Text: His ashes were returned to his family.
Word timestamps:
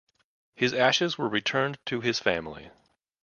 His 0.55 0.73
ashes 0.73 1.19
were 1.19 1.29
returned 1.29 1.77
to 1.85 2.01
his 2.01 2.17
family. 2.17 2.71